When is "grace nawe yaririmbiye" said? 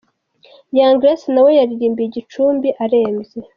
1.01-2.07